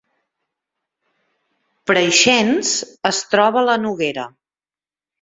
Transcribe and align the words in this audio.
Preixens 1.93 2.75
es 3.13 3.23
troba 3.37 3.65
a 3.65 3.67
la 3.71 3.81
Noguera 3.87 4.29